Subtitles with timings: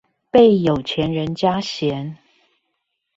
[0.31, 2.17] 被有錢人家嫌